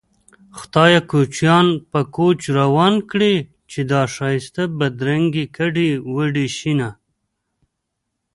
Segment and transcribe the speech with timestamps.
[0.57, 3.35] خدايه کوچيان په کوچ روان کړې
[3.71, 6.89] چې دا ښايسته بدرنګې ګډې وډې شينه